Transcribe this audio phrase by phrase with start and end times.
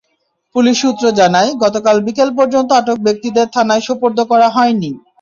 [0.55, 4.91] Police সূত্র জানায়, গতকাল বিকেল পর্যন্ত আটক ব্যক্তিদের থানায় সোপর্দ করা হয়নি।